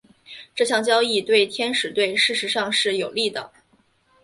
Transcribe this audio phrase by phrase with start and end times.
[0.55, 3.51] 这项交易对天使队事实上是有利的。